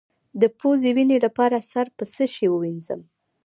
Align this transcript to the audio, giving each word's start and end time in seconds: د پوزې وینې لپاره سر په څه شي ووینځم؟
د 0.41 0.43
پوزې 0.59 0.91
وینې 0.95 1.17
لپاره 1.25 1.57
سر 1.71 1.85
په 1.97 2.03
څه 2.13 2.23
شي 2.33 2.47
ووینځم؟ 2.49 3.01